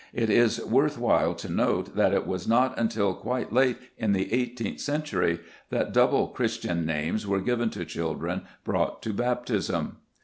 It 0.13 0.31
is 0.31 0.59
worth 0.65 0.97
while 0.97 1.35
to 1.35 1.47
note 1.47 1.95
that 1.95 2.11
it 2.11 2.25
was 2.25 2.47
not 2.47 2.75
until 2.79 3.13
quite 3.13 3.53
late 3.53 3.77
in 3.99 4.13
the 4.13 4.33
eighteenth 4.33 4.79
century 4.79 5.41
that 5.69 5.93
double 5.93 6.29
Christian 6.29 6.87
names 6.87 7.27
were 7.27 7.39
given 7.39 7.69
to 7.69 7.85
children 7.85 8.41
brought 8.63 9.03
to 9.03 9.13
baptism. 9.13 9.97